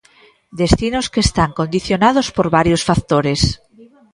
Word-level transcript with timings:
Destinos 0.61 1.05
que 1.13 1.21
están 1.27 1.49
condicionados 1.59 2.27
por 2.35 2.47
varios 2.57 2.81
factores. 2.89 3.41